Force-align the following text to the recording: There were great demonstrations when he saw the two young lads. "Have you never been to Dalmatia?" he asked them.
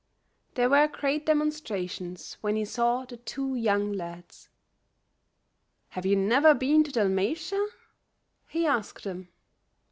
There 0.55 0.71
were 0.71 0.87
great 0.87 1.27
demonstrations 1.27 2.35
when 2.41 2.55
he 2.55 2.65
saw 2.65 3.05
the 3.05 3.17
two 3.17 3.53
young 3.53 3.91
lads. 3.93 4.49
"Have 5.89 6.07
you 6.07 6.15
never 6.15 6.55
been 6.55 6.83
to 6.85 6.91
Dalmatia?" 6.91 7.63
he 8.47 8.65
asked 8.65 9.03
them. 9.03 9.29